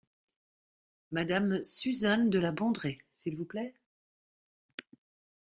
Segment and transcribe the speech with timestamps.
[1.11, 3.75] Madame Suzanne de La Bondrée, s’il vous plaît?